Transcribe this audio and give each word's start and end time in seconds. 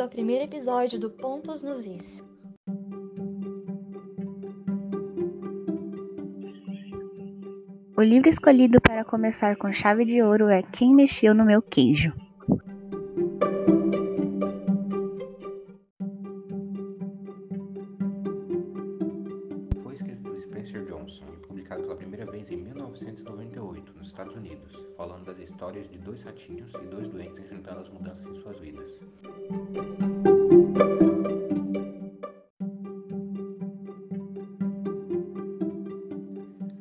ao 0.00 0.08
primeiro 0.08 0.42
episódio 0.42 0.98
do 0.98 1.08
Pontos 1.08 1.62
nos 1.62 1.86
Is. 1.86 2.24
O 7.96 8.02
livro 8.02 8.28
escolhido 8.28 8.80
para 8.80 9.04
começar 9.04 9.54
com 9.54 9.72
chave 9.72 10.04
de 10.04 10.20
ouro 10.20 10.48
é 10.48 10.60
Quem 10.60 10.92
Mexeu 10.92 11.32
no 11.32 11.44
Meu 11.44 11.62
Queijo. 11.62 12.12
Das 25.26 25.38
histórias 25.40 25.90
de 25.90 25.98
dois 25.98 26.22
ratinhos 26.22 26.72
e 26.74 26.86
dois 26.86 27.08
doentes 27.08 27.36
enfrentando 27.38 27.80
as 27.80 27.88
mudanças 27.88 28.24
em 28.26 28.40
suas 28.40 28.58
vidas. 28.60 28.90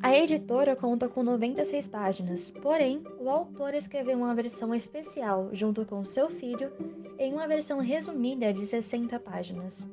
A 0.01 0.15
editora 0.15 0.75
conta 0.75 1.09
com 1.09 1.23
96 1.23 1.87
páginas, 1.87 2.49
porém, 2.61 3.03
o 3.19 3.29
autor 3.29 3.73
escreveu 3.73 4.17
uma 4.17 4.35
versão 4.35 4.73
especial 4.73 5.49
junto 5.51 5.83
com 5.83 6.05
seu 6.05 6.29
filho 6.29 6.71
em 7.17 7.33
uma 7.33 7.47
versão 7.47 7.79
resumida 7.79 8.53
de 8.53 8.65
60 8.65 9.19
páginas. 9.19 9.89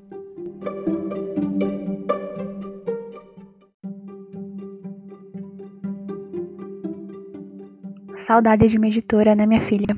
Saudade 8.22 8.68
de 8.68 8.78
uma 8.78 8.86
editora, 8.86 9.34
né, 9.34 9.44
minha 9.44 9.60
filha? 9.60 9.96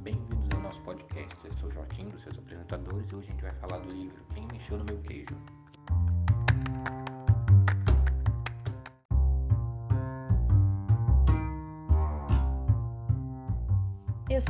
Bem-vindos 0.00 0.48
ao 0.54 0.62
nosso 0.62 0.80
podcast. 0.80 1.36
Eu 1.44 1.52
sou 1.60 1.70
Jotinho, 1.70 2.08
dos 2.08 2.22
seus 2.22 2.38
apresentadores, 2.38 3.10
e 3.10 3.14
hoje 3.14 3.28
a 3.28 3.30
gente 3.32 3.42
vai 3.42 3.52
falar 3.56 3.78
do 3.80 3.92
livro 3.92 4.24
Quem 4.34 4.48
Mexeu 4.50 4.78
no 4.78 4.84
Meu 4.84 4.96
Queijo. 5.02 5.36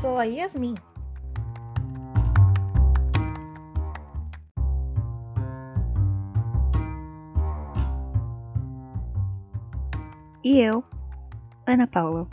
Sou 0.00 0.18
a 0.18 0.24
Yasmin. 0.24 0.74
E 10.44 10.60
eu, 10.60 10.84
Ana 11.66 11.86
Paula. 11.86 12.26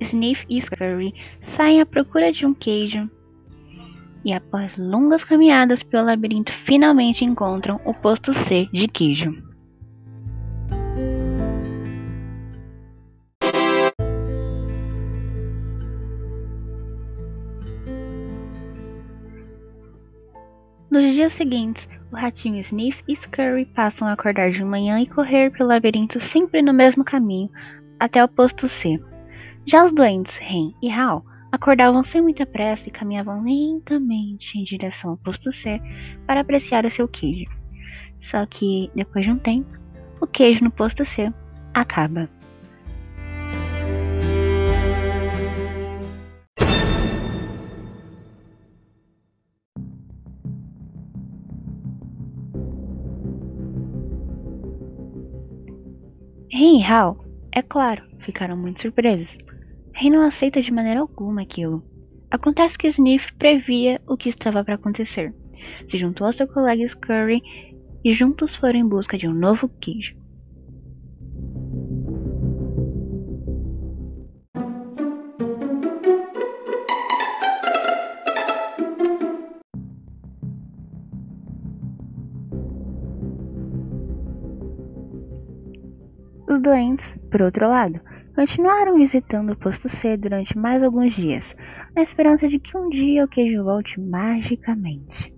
Sniff 0.00 0.44
e 0.48 0.60
Scurry 0.60 1.14
saem 1.40 1.80
à 1.80 1.86
procura 1.86 2.32
de 2.32 2.46
um 2.46 2.54
queijo. 2.54 3.08
E 4.24 4.32
após 4.32 4.76
longas 4.76 5.22
caminhadas 5.22 5.82
pelo 5.82 6.06
labirinto, 6.06 6.52
finalmente 6.52 7.24
encontram 7.24 7.80
o 7.84 7.92
posto 7.92 8.32
C 8.32 8.68
de 8.72 8.88
queijo. 8.88 9.36
Nos 20.90 21.12
dias 21.12 21.32
seguintes, 21.32 21.88
o 22.12 22.16
ratinho 22.16 22.60
Sniff 22.60 23.02
e 23.08 23.16
Scurry 23.16 23.66
passam 23.66 24.06
a 24.06 24.12
acordar 24.12 24.52
de 24.52 24.62
manhã 24.62 25.00
e 25.00 25.06
correr 25.08 25.50
pelo 25.50 25.68
labirinto 25.68 26.20
sempre 26.20 26.62
no 26.62 26.72
mesmo 26.72 27.04
caminho, 27.04 27.50
até 27.98 28.22
o 28.22 28.28
posto 28.28 28.68
C. 28.68 29.00
Já 29.66 29.82
os 29.82 29.94
doentes 29.94 30.36
Ren 30.36 30.72
e 30.82 30.90
Hal 30.90 31.24
acordavam 31.50 32.04
sem 32.04 32.20
muita 32.20 32.44
pressa 32.44 32.88
e 32.88 32.92
caminhavam 32.92 33.42
lentamente 33.42 34.58
em 34.58 34.64
direção 34.64 35.12
ao 35.12 35.16
posto 35.16 35.52
C 35.54 35.80
para 36.26 36.40
apreciar 36.40 36.84
o 36.84 36.90
seu 36.90 37.08
queijo. 37.08 37.50
Só 38.20 38.44
que, 38.44 38.90
depois 38.94 39.24
de 39.24 39.30
um 39.30 39.38
tempo, 39.38 39.70
o 40.20 40.26
queijo 40.26 40.62
no 40.62 40.70
posto 40.70 41.06
C 41.06 41.32
acaba. 41.72 42.28
Ren 56.52 56.80
e 56.80 56.84
Hal, 56.84 57.24
é 57.50 57.62
claro, 57.62 58.02
ficaram 58.20 58.56
muito 58.56 58.82
surpresos. 58.82 59.38
Ren 59.96 60.10
não 60.10 60.22
aceita 60.22 60.60
de 60.60 60.72
maneira 60.72 61.00
alguma 61.00 61.42
aquilo. 61.42 61.82
Acontece 62.28 62.76
que 62.76 62.88
Sniff 62.88 63.32
previa 63.34 64.00
o 64.08 64.16
que 64.16 64.28
estava 64.28 64.64
para 64.64 64.74
acontecer. 64.74 65.32
Se 65.88 65.96
juntou 65.96 66.26
ao 66.26 66.32
seu 66.32 66.48
colega 66.48 66.86
Scurry 66.88 67.40
e 68.04 68.12
juntos 68.12 68.56
foram 68.56 68.80
em 68.80 68.88
busca 68.88 69.16
de 69.16 69.28
um 69.28 69.32
novo 69.32 69.68
queijo. 69.80 70.16
Os 86.48 86.60
doentes, 86.60 87.14
por 87.30 87.42
outro 87.42 87.68
lado, 87.68 88.00
continuaram 88.34 88.96
visitando 88.96 89.52
o 89.52 89.56
posto 89.56 89.88
C 89.88 90.16
durante 90.16 90.58
mais 90.58 90.82
alguns 90.82 91.14
dias, 91.14 91.54
na 91.94 92.02
esperança 92.02 92.48
de 92.48 92.58
que 92.58 92.76
um 92.76 92.88
dia 92.88 93.24
o 93.24 93.28
queijo 93.28 93.62
volte 93.62 94.00
magicamente. 94.00 95.32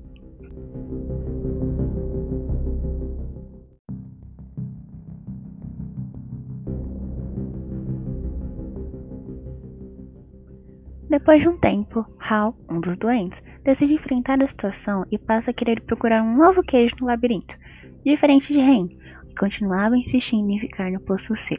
Depois 11.08 11.40
de 11.40 11.48
um 11.48 11.56
tempo, 11.56 12.04
Hal, 12.18 12.56
um 12.68 12.80
dos 12.80 12.96
doentes, 12.96 13.42
decide 13.62 13.94
enfrentar 13.94 14.42
a 14.42 14.46
situação 14.46 15.04
e 15.10 15.18
passa 15.18 15.50
a 15.50 15.54
querer 15.54 15.80
procurar 15.82 16.22
um 16.22 16.36
novo 16.36 16.62
queijo 16.62 16.96
no 17.00 17.06
labirinto, 17.06 17.56
diferente 18.04 18.52
de 18.52 18.58
Ren, 18.58 18.88
que 18.88 19.34
continuava 19.38 19.96
insistindo 19.96 20.50
em 20.50 20.58
ficar 20.58 20.90
no 20.90 21.00
posto 21.00 21.34
C. 21.36 21.56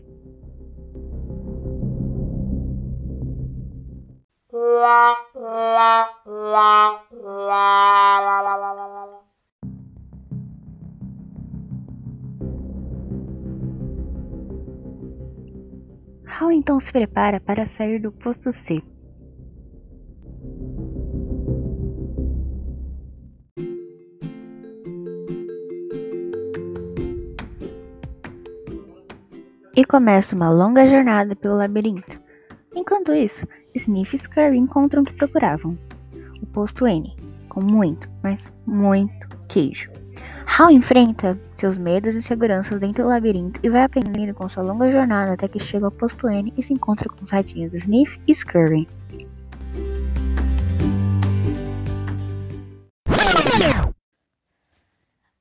Hal 16.40 16.52
então 16.52 16.80
se 16.80 16.92
prepara 16.92 17.40
para 17.40 17.66
sair 17.68 18.00
do 18.00 18.12
posto 18.12 18.52
C. 18.52 18.82
E 29.76 29.86
começa 29.86 30.36
uma 30.36 30.50
longa 30.50 30.88
jornada 30.88 31.36
pelo 31.36 31.56
labirinto. 31.56 32.27
Enquanto 32.98 33.14
isso, 33.14 33.48
Sniff 33.76 34.16
e 34.16 34.20
Scurry 34.20 34.58
encontram 34.58 35.04
o 35.04 35.06
que 35.06 35.14
procuravam: 35.14 35.78
o 36.42 36.46
posto 36.48 36.88
N, 36.88 37.16
com 37.48 37.62
muito, 37.62 38.10
mas 38.24 38.52
muito 38.66 39.28
queijo. 39.48 39.92
Hal 40.48 40.72
enfrenta 40.72 41.40
seus 41.56 41.78
medos 41.78 42.16
e 42.16 42.18
inseguranças 42.18 42.80
dentro 42.80 43.04
do 43.04 43.10
labirinto 43.10 43.60
e 43.62 43.70
vai 43.70 43.84
aprendendo 43.84 44.34
com 44.34 44.50
sua 44.50 44.64
longa 44.64 44.92
jornada 44.92 45.34
até 45.34 45.48
que 45.48 45.60
chega 45.60 45.86
ao 45.86 45.92
posto 45.92 46.28
N 46.28 46.52
e 46.58 46.64
se 46.64 46.74
encontra 46.74 47.08
com 47.08 47.24
os 47.24 47.30
ratinhos 47.30 47.72
Sniff 47.72 48.20
e 48.28 48.34
Scurry. 48.34 48.88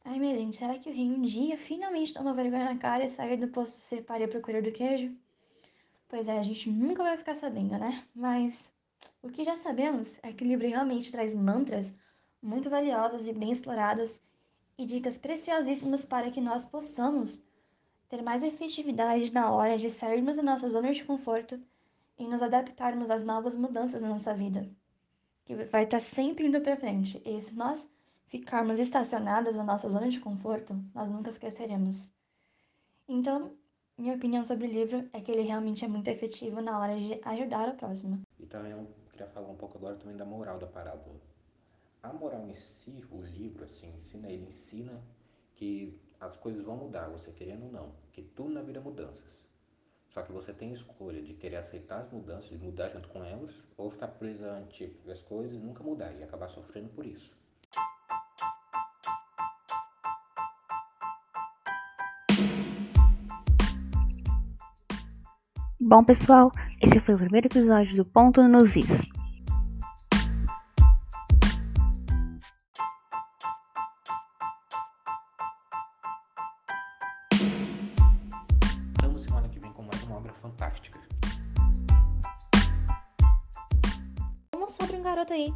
Ai 0.04 0.12
família, 0.12 0.36
gente, 0.36 0.56
será 0.56 0.78
que 0.78 0.90
o 0.90 0.92
rei 0.92 1.06
um 1.06 1.22
dia 1.22 1.56
finalmente 1.56 2.12
toma 2.12 2.34
vergonha 2.34 2.66
na 2.66 2.76
cara 2.76 3.06
e 3.06 3.08
sai 3.08 3.38
do 3.38 3.48
posto 3.48 3.78
C 3.78 4.02
para 4.02 4.26
à 4.26 4.28
procura 4.28 4.60
do 4.60 4.70
queijo? 4.70 5.10
Pois 6.08 6.28
é, 6.28 6.38
a 6.38 6.42
gente 6.42 6.70
nunca 6.70 7.02
vai 7.02 7.16
ficar 7.16 7.34
sabendo, 7.34 7.76
né? 7.78 8.06
Mas 8.14 8.72
o 9.22 9.28
que 9.28 9.44
já 9.44 9.56
sabemos 9.56 10.18
é 10.22 10.32
que 10.32 10.44
o 10.44 10.46
livro 10.46 10.66
realmente 10.66 11.10
traz 11.10 11.34
mantras 11.34 11.94
muito 12.40 12.70
valiosos 12.70 13.26
e 13.26 13.32
bem 13.32 13.50
explorados 13.50 14.20
e 14.78 14.86
dicas 14.86 15.18
preciosíssimas 15.18 16.04
para 16.04 16.30
que 16.30 16.40
nós 16.40 16.64
possamos 16.64 17.42
ter 18.08 18.22
mais 18.22 18.42
efetividade 18.42 19.32
na 19.32 19.50
hora 19.50 19.76
de 19.76 19.90
sairmos 19.90 20.36
da 20.36 20.42
nossa 20.42 20.68
zona 20.68 20.92
de 20.92 21.04
conforto 21.04 21.60
e 22.18 22.26
nos 22.26 22.42
adaptarmos 22.42 23.10
às 23.10 23.24
novas 23.24 23.56
mudanças 23.56 24.00
na 24.00 24.08
nossa 24.08 24.32
vida, 24.32 24.70
que 25.44 25.54
vai 25.54 25.84
estar 25.84 26.00
sempre 26.00 26.46
indo 26.46 26.60
para 26.60 26.76
frente. 26.76 27.20
E 27.24 27.40
se 27.40 27.54
nós 27.54 27.88
ficarmos 28.28 28.78
estacionadas 28.78 29.56
na 29.56 29.64
nossa 29.64 29.88
zona 29.88 30.08
de 30.08 30.20
conforto, 30.20 30.74
nós 30.94 31.10
nunca 31.10 31.30
esqueceremos. 31.30 32.12
Então, 33.08 33.56
minha 33.98 34.14
opinião 34.14 34.44
sobre 34.44 34.66
o 34.66 34.70
livro 34.70 35.08
é 35.12 35.20
que 35.20 35.30
ele 35.32 35.42
realmente 35.42 35.84
é 35.84 35.88
muito 35.88 36.08
efetivo 36.08 36.60
na 36.60 36.78
hora 36.78 36.96
de 36.96 37.18
ajudar 37.22 37.68
o 37.68 37.76
próximo. 37.76 38.20
E 38.38 38.46
também 38.46 38.72
eu 38.72 38.86
queria 39.10 39.26
falar 39.26 39.48
um 39.48 39.56
pouco 39.56 39.78
agora 39.78 39.96
também 39.96 40.16
da 40.16 40.24
moral 40.24 40.58
da 40.58 40.66
parábola. 40.66 41.16
A 42.02 42.12
moral 42.12 42.46
em 42.46 42.54
si, 42.54 43.04
o 43.10 43.22
livro 43.22 43.64
assim 43.64 43.88
ensina, 43.96 44.30
ele 44.30 44.46
ensina 44.46 45.02
que 45.54 45.98
as 46.20 46.36
coisas 46.36 46.62
vão 46.62 46.76
mudar, 46.76 47.08
você 47.08 47.32
querendo 47.32 47.64
ou 47.64 47.72
não, 47.72 47.92
que 48.12 48.22
tudo 48.22 48.50
na 48.50 48.62
vida 48.62 48.78
é 48.78 48.82
mudanças. 48.82 49.46
Só 50.08 50.22
que 50.22 50.32
você 50.32 50.52
tem 50.52 50.72
escolha 50.72 51.22
de 51.22 51.34
querer 51.34 51.56
aceitar 51.56 52.00
as 52.00 52.10
mudanças 52.10 52.50
e 52.52 52.56
mudar 52.56 52.90
junto 52.90 53.08
com 53.08 53.24
elas, 53.24 53.54
ou 53.76 53.90
ficar 53.90 54.08
presa 54.08 54.52
a 54.52 54.58
antigas 54.58 55.20
coisas 55.22 55.54
e 55.54 55.58
nunca 55.58 55.82
mudar 55.82 56.12
e 56.12 56.22
acabar 56.22 56.48
sofrendo 56.48 56.88
por 56.90 57.04
isso. 57.04 57.34
Bom, 65.88 66.02
pessoal, 66.02 66.50
esse 66.82 66.98
foi 66.98 67.14
o 67.14 67.18
primeiro 67.18 67.46
episódio 67.46 67.94
do 67.94 68.04
Ponto 68.04 68.42
nos 68.48 68.74
Is. 68.74 69.06
Estamos 78.94 79.22
semana 79.22 79.48
que 79.48 79.60
vem 79.60 79.72
com 79.74 79.84
mais 79.84 80.02
uma 80.02 80.16
obra 80.16 80.32
fantástica. 80.42 80.98
Vamos 84.52 84.72
sobre 84.72 84.96
um 84.96 85.02
garoto 85.04 85.34
aí. 85.34 85.54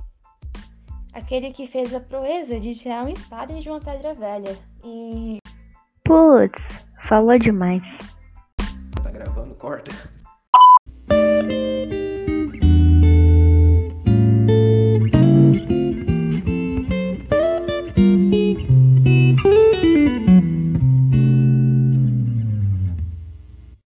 Aquele 1.12 1.52
que 1.52 1.66
fez 1.66 1.92
a 1.92 1.98
proeza 1.98 2.60
de 2.60 2.76
tirar 2.76 3.02
uma 3.02 3.10
espada 3.10 3.60
de 3.60 3.68
uma 3.68 3.80
pedra 3.80 4.14
velha. 4.14 4.56
E 4.84 5.38
Putz, 6.04 6.86
falou 7.02 7.36
demais. 7.36 7.98
Tá 9.02 9.10
gravando? 9.10 9.56
Corta. 9.56 10.19